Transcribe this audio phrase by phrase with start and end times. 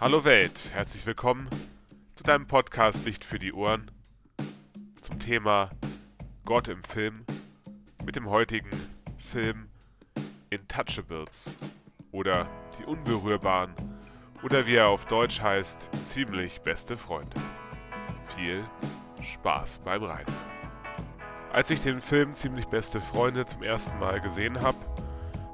[0.00, 1.46] Hallo Welt, herzlich willkommen
[2.14, 3.90] zu deinem Podcast Licht für die Ohren
[5.02, 5.68] zum Thema
[6.46, 7.26] Gott im Film
[8.02, 8.70] mit dem heutigen
[9.18, 9.68] Film
[10.48, 11.54] Intouchables
[12.12, 13.74] oder Die Unberührbaren
[14.42, 17.38] oder wie er auf Deutsch heißt, ziemlich beste Freunde.
[18.34, 18.64] Viel
[19.20, 20.24] Spaß beim Rein.
[21.52, 24.78] Als ich den Film Ziemlich beste Freunde zum ersten Mal gesehen habe,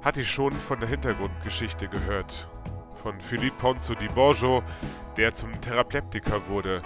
[0.02, 2.48] hatte ich schon von der Hintergrundgeschichte gehört
[2.96, 4.62] von Philippe Ponzo di Borgio,
[5.16, 6.82] der zum Therapleptiker wurde,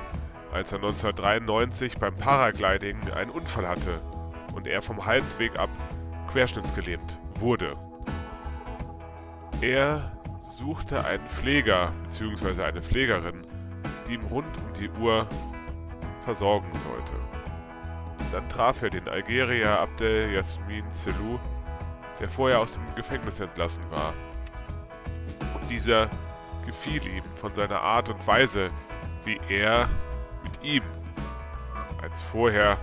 [0.53, 4.01] als er 1993 beim Paragliding einen Unfall hatte
[4.55, 5.71] und er vom Halsweg ab
[6.31, 7.77] querschnittsgelähmt wurde.
[9.61, 12.63] Er suchte einen Pfleger bzw.
[12.63, 13.47] eine Pflegerin,
[14.07, 15.27] die ihm rund um die Uhr
[16.21, 17.15] versorgen sollte.
[18.33, 21.39] Dann traf er den Algerier Abdel Yasmin Selou,
[22.21, 24.13] der vorher aus dem Gefängnis entlassen war
[25.71, 26.11] dieser
[26.67, 28.69] gefiel ihm von seiner Art und Weise,
[29.25, 29.89] wie er
[30.43, 30.83] mit ihm
[32.03, 32.77] als vorher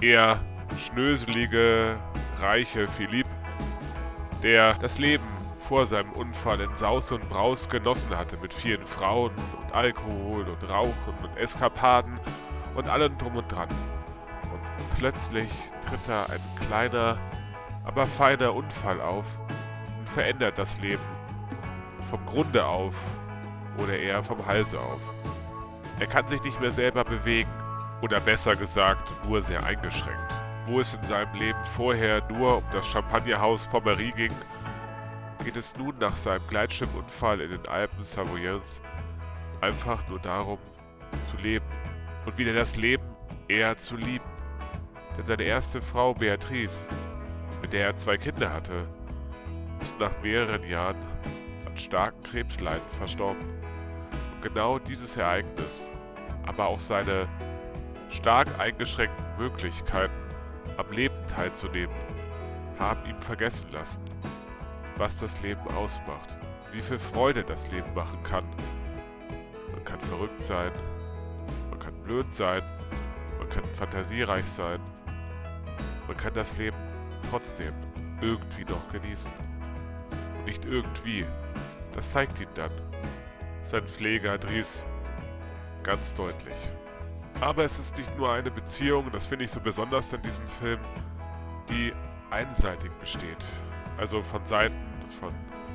[0.00, 0.40] eher
[0.76, 1.96] schnöselige,
[2.40, 3.26] reiche Philipp,
[4.42, 5.24] der das Leben
[5.58, 10.68] vor seinem Unfall in Saus und Braus genossen hatte mit vielen Frauen und Alkohol und
[10.68, 12.18] Rauchen und Eskapaden
[12.74, 13.68] und allem drum und dran.
[14.52, 15.50] Und plötzlich
[15.88, 17.18] tritt da ein kleiner,
[17.84, 19.38] aber feiner Unfall auf
[19.98, 21.23] und verändert das Leben
[22.04, 22.94] vom Grunde auf
[23.78, 25.12] oder eher vom Halse auf.
[25.98, 27.50] Er kann sich nicht mehr selber bewegen
[28.02, 30.34] oder besser gesagt nur sehr eingeschränkt.
[30.66, 34.32] Wo es in seinem Leben vorher nur um das Champagnerhaus Pommery ging,
[35.44, 38.80] geht es nun nach seinem Gleitschirmunfall in den Alpen Savoyens
[39.60, 40.58] einfach nur darum,
[41.30, 41.66] zu leben
[42.26, 43.04] und wieder das Leben
[43.48, 44.24] eher zu lieben.
[45.16, 46.88] Denn seine erste Frau Beatrice,
[47.62, 48.86] mit der er zwei Kinder hatte,
[49.80, 50.96] ist nach mehreren Jahren
[51.74, 53.42] an starken Krebsleiden verstorben.
[54.34, 55.90] Und genau dieses Ereignis,
[56.46, 57.28] aber auch seine
[58.10, 60.14] stark eingeschränkten Möglichkeiten,
[60.76, 61.94] am Leben teilzunehmen,
[62.78, 63.98] haben ihm vergessen lassen,
[64.96, 66.36] was das Leben ausmacht,
[66.72, 68.44] wie viel Freude das Leben machen kann.
[69.72, 70.70] Man kann verrückt sein,
[71.70, 72.62] man kann blöd sein,
[73.38, 74.78] man kann fantasiereich sein,
[76.06, 76.76] man kann das Leben
[77.28, 77.74] trotzdem
[78.20, 79.53] irgendwie noch genießen.
[80.44, 81.24] Nicht irgendwie,
[81.92, 82.70] das zeigt ihn dann.
[83.62, 84.84] Sein Pfleger Dries.
[85.82, 86.56] Ganz deutlich.
[87.40, 90.80] Aber es ist nicht nur eine Beziehung, das finde ich so besonders in diesem Film,
[91.68, 91.92] die
[92.30, 93.44] einseitig besteht.
[93.98, 94.76] Also von Seiten
[95.08, 95.32] von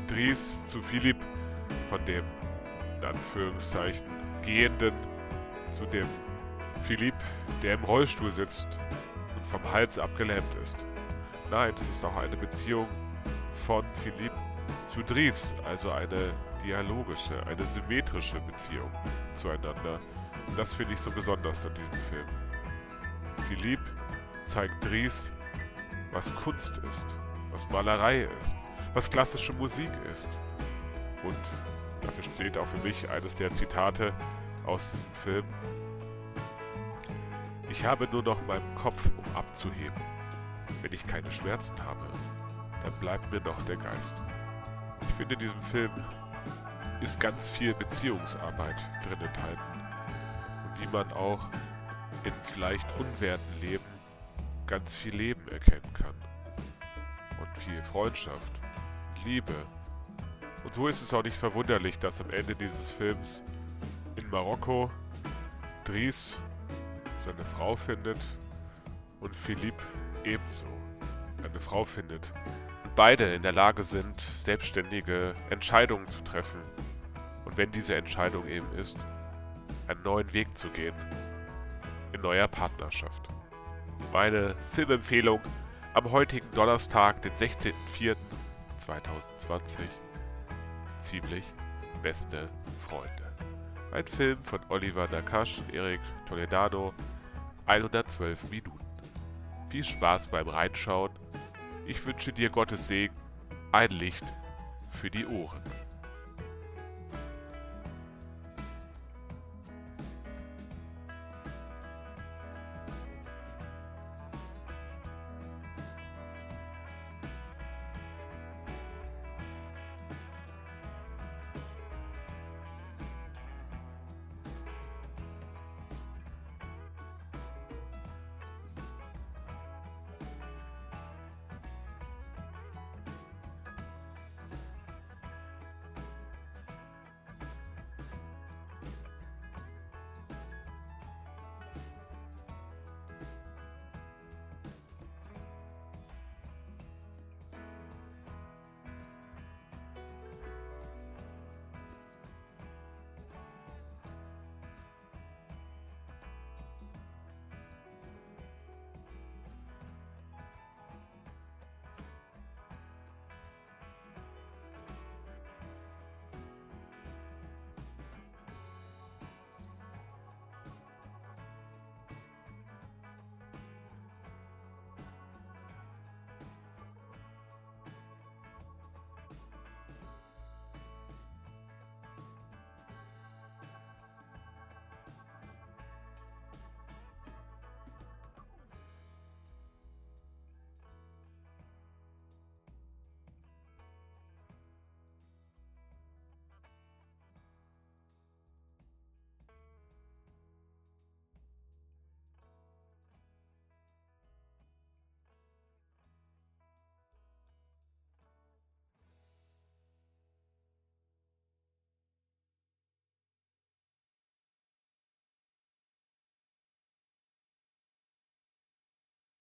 [0.07, 1.17] Dries zu Philipp,
[1.89, 2.23] von dem
[2.99, 4.05] in Anführungszeichen
[4.43, 4.93] Gehenden
[5.71, 6.07] zu dem
[6.83, 7.15] Philipp,
[7.61, 8.67] der im Rollstuhl sitzt
[9.35, 10.77] und vom Hals abgelähmt ist.
[11.51, 12.87] Nein, es ist auch eine Beziehung
[13.53, 14.31] von Philipp
[14.85, 18.91] zu Dries, also eine dialogische, eine symmetrische Beziehung
[19.33, 19.99] zueinander.
[20.47, 22.27] Und das finde ich so besonders an diesem Film.
[23.47, 23.79] Philipp
[24.45, 25.31] zeigt Dries,
[26.11, 27.05] was Kunst ist,
[27.51, 28.55] was Malerei ist,
[28.93, 30.29] was klassische Musik ist.
[31.23, 31.37] Und
[32.01, 34.13] dafür steht auch für mich eines der Zitate
[34.65, 35.45] aus diesem Film.
[37.69, 40.01] Ich habe nur noch meinen Kopf, um abzuheben.
[40.81, 42.05] Wenn ich keine Schmerzen habe,
[42.83, 44.15] dann bleibt mir noch der Geist.
[45.19, 45.91] Ich finde, in diesem Film
[47.01, 49.81] ist ganz viel Beziehungsarbeit drin enthalten.
[50.63, 51.49] Und wie man auch
[52.23, 53.83] im vielleicht unwerten Leben
[54.65, 56.15] ganz viel Leben erkennen kann.
[57.37, 58.61] Und viel Freundschaft
[59.13, 59.53] und Liebe.
[60.63, 63.43] Und so ist es auch nicht verwunderlich, dass am Ende dieses Films
[64.15, 64.89] in Marokko
[65.83, 66.39] Dries
[67.25, 68.23] seine Frau findet
[69.19, 69.83] und Philippe
[70.23, 70.67] ebenso
[71.43, 72.31] eine Frau findet,
[72.95, 76.61] beide in der Lage sind, selbstständige Entscheidungen zu treffen.
[77.45, 78.97] Und wenn diese Entscheidung eben ist,
[79.87, 80.93] einen neuen Weg zu gehen
[82.13, 83.27] in neuer Partnerschaft.
[84.13, 85.41] Meine Filmempfehlung
[85.93, 88.17] am heutigen Donnerstag, den 16.04.2020.
[91.01, 91.45] Ziemlich
[92.01, 93.33] beste Freunde.
[93.91, 96.93] Ein Film von Oliver Nakash und Eric Toledano.
[97.65, 98.79] 112 Minuten.
[99.69, 101.11] Viel Spaß beim Reinschauen
[101.89, 103.15] ich wünsche dir Gottes Segen,
[103.71, 104.23] ein Licht
[104.89, 105.63] für die Ohren.